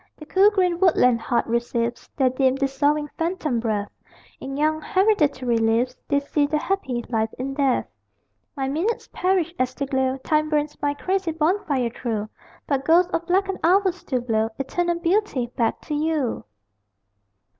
The 0.17 0.25
cool 0.25 0.49
green 0.49 0.79
woodland 0.79 1.21
heart 1.21 1.45
receives 1.45 2.09
Their 2.17 2.31
dim, 2.31 2.55
dissolving, 2.55 3.07
phantom 3.19 3.59
breath; 3.59 3.91
In 4.39 4.57
young 4.57 4.81
hereditary 4.81 5.59
leaves 5.59 5.95
They 6.07 6.19
see 6.19 6.47
their 6.47 6.59
happy 6.59 7.05
life 7.07 7.29
in 7.37 7.53
death. 7.53 7.85
My 8.57 8.67
minutes 8.67 9.09
perish 9.13 9.53
as 9.59 9.75
they 9.75 9.85
glow 9.85 10.17
Time 10.17 10.49
burns 10.49 10.75
my 10.81 10.95
crazy 10.95 11.31
bonfire 11.33 11.91
through; 11.91 12.29
But 12.65 12.83
ghosts 12.83 13.11
of 13.11 13.27
blackened 13.27 13.59
hours 13.63 13.95
still 13.97 14.21
blow, 14.21 14.49
Eternal 14.57 14.97
Beauty, 14.97 15.51
back 15.55 15.81
to 15.81 15.93
you! 15.93 16.45